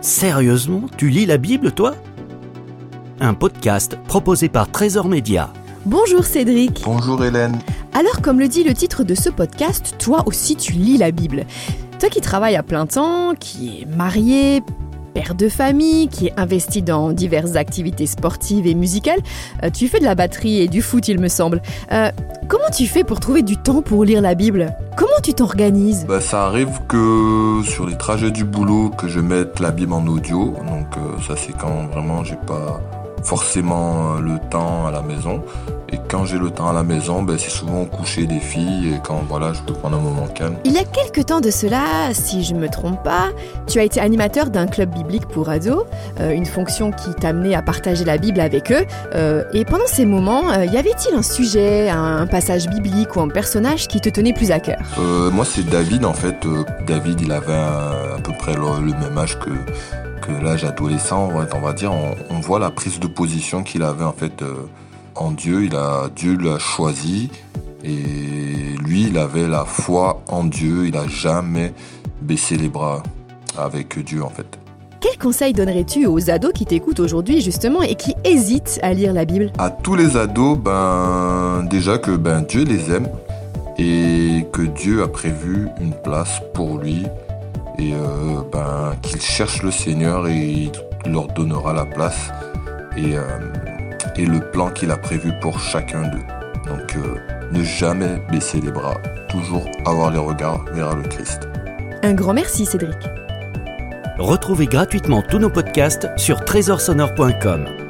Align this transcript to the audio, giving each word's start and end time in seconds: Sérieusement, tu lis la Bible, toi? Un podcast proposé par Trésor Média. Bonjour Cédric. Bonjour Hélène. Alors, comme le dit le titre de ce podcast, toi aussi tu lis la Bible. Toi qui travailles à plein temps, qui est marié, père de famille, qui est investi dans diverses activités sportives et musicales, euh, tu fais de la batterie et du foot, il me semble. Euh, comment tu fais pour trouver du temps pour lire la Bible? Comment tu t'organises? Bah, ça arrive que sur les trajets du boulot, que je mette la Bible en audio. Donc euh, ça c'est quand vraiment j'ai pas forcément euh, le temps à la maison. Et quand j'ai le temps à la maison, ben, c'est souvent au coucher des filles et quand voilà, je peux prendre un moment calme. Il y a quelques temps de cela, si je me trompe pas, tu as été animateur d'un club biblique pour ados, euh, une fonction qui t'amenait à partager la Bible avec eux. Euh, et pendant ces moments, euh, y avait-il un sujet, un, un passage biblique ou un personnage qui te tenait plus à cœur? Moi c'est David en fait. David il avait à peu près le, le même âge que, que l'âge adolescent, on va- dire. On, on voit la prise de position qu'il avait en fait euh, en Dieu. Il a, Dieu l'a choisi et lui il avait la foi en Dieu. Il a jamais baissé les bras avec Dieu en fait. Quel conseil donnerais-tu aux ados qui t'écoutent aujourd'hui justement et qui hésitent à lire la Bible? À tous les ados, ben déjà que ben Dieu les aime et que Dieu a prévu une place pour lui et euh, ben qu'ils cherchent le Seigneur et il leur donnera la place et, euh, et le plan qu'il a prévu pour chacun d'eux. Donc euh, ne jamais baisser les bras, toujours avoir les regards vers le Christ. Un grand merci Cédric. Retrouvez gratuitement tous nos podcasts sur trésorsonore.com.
Sérieusement, 0.00 0.84
tu 0.96 1.10
lis 1.10 1.26
la 1.26 1.36
Bible, 1.36 1.72
toi? 1.72 1.94
Un 3.20 3.34
podcast 3.34 3.98
proposé 4.08 4.48
par 4.48 4.70
Trésor 4.70 5.08
Média. 5.08 5.52
Bonjour 5.84 6.24
Cédric. 6.24 6.80
Bonjour 6.86 7.22
Hélène. 7.22 7.58
Alors, 7.92 8.22
comme 8.22 8.40
le 8.40 8.48
dit 8.48 8.64
le 8.64 8.72
titre 8.72 9.04
de 9.04 9.14
ce 9.14 9.28
podcast, 9.28 9.96
toi 9.98 10.22
aussi 10.24 10.56
tu 10.56 10.72
lis 10.72 10.96
la 10.96 11.10
Bible. 11.10 11.44
Toi 11.98 12.08
qui 12.08 12.22
travailles 12.22 12.56
à 12.56 12.62
plein 12.62 12.86
temps, 12.86 13.34
qui 13.38 13.82
est 13.82 13.86
marié, 13.94 14.62
père 15.12 15.34
de 15.34 15.48
famille, 15.48 16.08
qui 16.08 16.28
est 16.28 16.34
investi 16.36 16.82
dans 16.82 17.12
diverses 17.12 17.56
activités 17.56 18.06
sportives 18.06 18.66
et 18.66 18.74
musicales, 18.74 19.20
euh, 19.62 19.70
tu 19.70 19.88
fais 19.88 19.98
de 19.98 20.04
la 20.04 20.14
batterie 20.14 20.60
et 20.60 20.68
du 20.68 20.82
foot, 20.82 21.08
il 21.08 21.20
me 21.20 21.28
semble. 21.28 21.60
Euh, 21.92 22.10
comment 22.48 22.70
tu 22.74 22.86
fais 22.86 23.04
pour 23.04 23.20
trouver 23.20 23.42
du 23.42 23.56
temps 23.56 23.82
pour 23.82 24.04
lire 24.04 24.22
la 24.22 24.34
Bible? 24.34 24.74
Comment 24.96 25.20
tu 25.22 25.34
t'organises? 25.34 26.06
Bah, 26.06 26.20
ça 26.20 26.46
arrive 26.46 26.80
que 26.88 27.60
sur 27.64 27.86
les 27.86 27.96
trajets 27.96 28.30
du 28.30 28.44
boulot, 28.44 28.90
que 28.90 29.08
je 29.08 29.20
mette 29.20 29.60
la 29.60 29.70
Bible 29.70 29.92
en 29.92 30.06
audio. 30.06 30.54
Donc 30.66 30.96
euh, 30.96 31.20
ça 31.26 31.34
c'est 31.36 31.56
quand 31.56 31.86
vraiment 31.92 32.24
j'ai 32.24 32.38
pas 32.46 32.80
forcément 33.22 34.16
euh, 34.16 34.20
le 34.20 34.38
temps 34.50 34.86
à 34.86 34.90
la 34.90 35.02
maison. 35.02 35.42
Et 35.92 35.98
quand 36.08 36.24
j'ai 36.24 36.38
le 36.38 36.50
temps 36.50 36.68
à 36.68 36.72
la 36.72 36.84
maison, 36.84 37.24
ben, 37.24 37.36
c'est 37.36 37.50
souvent 37.50 37.82
au 37.82 37.84
coucher 37.84 38.24
des 38.24 38.38
filles 38.38 38.94
et 38.94 39.00
quand 39.02 39.24
voilà, 39.28 39.52
je 39.52 39.60
peux 39.62 39.72
prendre 39.72 39.96
un 39.96 40.00
moment 40.00 40.28
calme. 40.28 40.54
Il 40.64 40.72
y 40.72 40.78
a 40.78 40.84
quelques 40.84 41.26
temps 41.26 41.40
de 41.40 41.50
cela, 41.50 42.12
si 42.12 42.44
je 42.44 42.54
me 42.54 42.68
trompe 42.68 43.02
pas, 43.02 43.30
tu 43.66 43.80
as 43.80 43.82
été 43.82 44.00
animateur 44.00 44.50
d'un 44.50 44.68
club 44.68 44.94
biblique 44.94 45.26
pour 45.26 45.48
ados, 45.48 45.84
euh, 46.20 46.30
une 46.30 46.46
fonction 46.46 46.92
qui 46.92 47.12
t'amenait 47.14 47.56
à 47.56 47.62
partager 47.62 48.04
la 48.04 48.18
Bible 48.18 48.38
avec 48.38 48.70
eux. 48.70 48.84
Euh, 49.16 49.42
et 49.52 49.64
pendant 49.64 49.86
ces 49.88 50.06
moments, 50.06 50.52
euh, 50.52 50.64
y 50.64 50.76
avait-il 50.76 51.12
un 51.16 51.22
sujet, 51.22 51.90
un, 51.90 52.18
un 52.18 52.26
passage 52.28 52.68
biblique 52.68 53.16
ou 53.16 53.20
un 53.20 53.28
personnage 53.28 53.88
qui 53.88 54.00
te 54.00 54.08
tenait 54.08 54.32
plus 54.32 54.52
à 54.52 54.60
cœur? 54.60 54.78
Moi 54.96 55.44
c'est 55.44 55.68
David 55.68 56.04
en 56.04 56.14
fait. 56.14 56.36
David 56.86 57.20
il 57.20 57.32
avait 57.32 57.52
à 57.52 58.18
peu 58.22 58.32
près 58.38 58.54
le, 58.54 58.60
le 58.60 58.92
même 58.92 59.18
âge 59.18 59.38
que, 59.40 59.50
que 60.20 60.32
l'âge 60.44 60.64
adolescent, 60.64 61.28
on 61.32 61.60
va- 61.60 61.72
dire. 61.72 61.92
On, 61.92 62.14
on 62.34 62.40
voit 62.40 62.58
la 62.58 62.70
prise 62.70 62.98
de 63.00 63.06
position 63.06 63.62
qu'il 63.62 63.82
avait 63.82 64.04
en 64.04 64.12
fait 64.12 64.42
euh, 64.42 64.54
en 65.14 65.30
Dieu. 65.30 65.64
Il 65.64 65.74
a, 65.76 66.08
Dieu 66.14 66.36
l'a 66.36 66.58
choisi 66.58 67.30
et 67.84 68.76
lui 68.84 69.04
il 69.08 69.18
avait 69.18 69.48
la 69.48 69.64
foi 69.64 70.22
en 70.28 70.44
Dieu. 70.44 70.86
Il 70.86 70.96
a 70.96 71.06
jamais 71.08 71.72
baissé 72.20 72.56
les 72.56 72.68
bras 72.68 73.02
avec 73.58 73.98
Dieu 74.04 74.22
en 74.22 74.30
fait. 74.30 74.58
Quel 75.00 75.16
conseil 75.16 75.54
donnerais-tu 75.54 76.04
aux 76.06 76.28
ados 76.30 76.52
qui 76.52 76.66
t'écoutent 76.66 77.00
aujourd'hui 77.00 77.40
justement 77.40 77.82
et 77.82 77.94
qui 77.94 78.14
hésitent 78.24 78.78
à 78.82 78.92
lire 78.92 79.14
la 79.14 79.24
Bible? 79.24 79.50
À 79.58 79.70
tous 79.70 79.94
les 79.94 80.16
ados, 80.18 80.58
ben 80.58 81.66
déjà 81.70 81.96
que 81.96 82.10
ben 82.10 82.42
Dieu 82.42 82.64
les 82.64 82.90
aime 82.92 83.08
et 83.78 84.44
que 84.52 84.60
Dieu 84.60 85.02
a 85.02 85.08
prévu 85.08 85.68
une 85.80 85.94
place 85.94 86.42
pour 86.52 86.76
lui 86.78 87.06
et 87.80 87.94
euh, 87.94 88.42
ben 88.52 88.94
qu'ils 89.02 89.20
cherchent 89.20 89.62
le 89.62 89.70
Seigneur 89.70 90.28
et 90.28 90.70
il 91.06 91.12
leur 91.12 91.28
donnera 91.28 91.72
la 91.72 91.86
place 91.86 92.30
et, 92.96 93.16
euh, 93.16 93.22
et 94.16 94.26
le 94.26 94.40
plan 94.50 94.70
qu'il 94.70 94.90
a 94.90 94.96
prévu 94.96 95.32
pour 95.40 95.58
chacun 95.58 96.02
d'eux. 96.02 96.26
Donc 96.66 96.96
euh, 96.96 97.16
ne 97.52 97.62
jamais 97.62 98.22
baisser 98.30 98.60
les 98.60 98.70
bras, 98.70 98.96
toujours 99.28 99.66
avoir 99.86 100.10
les 100.10 100.18
regards 100.18 100.64
vers 100.72 100.94
le 100.94 101.02
Christ. 101.02 101.48
Un 102.02 102.12
grand 102.12 102.34
merci 102.34 102.66
Cédric. 102.66 102.98
Retrouvez 104.18 104.66
gratuitement 104.66 105.22
tous 105.22 105.38
nos 105.38 105.50
podcasts 105.50 106.08
sur 106.18 106.44
trésorsonore.com. 106.44 107.89